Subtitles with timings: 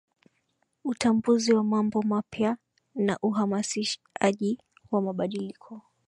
[0.83, 2.57] Utambuzi wa mambo mapya
[2.95, 4.57] na uhamasishaji
[4.91, 5.81] wa mabadiliko